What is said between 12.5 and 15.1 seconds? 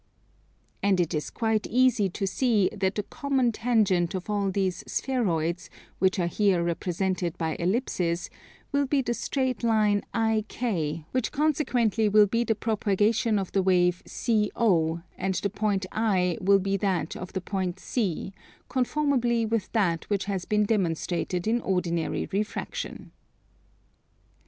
propagation of the wave CO;